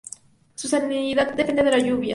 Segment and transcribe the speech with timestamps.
[0.55, 2.09] Su salinidad depende de la lluvia.